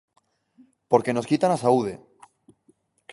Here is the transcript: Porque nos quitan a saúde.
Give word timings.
Porque 0.91 1.15
nos 1.15 1.29
quitan 1.29 1.51
a 1.53 1.61
saúde. 1.63 1.93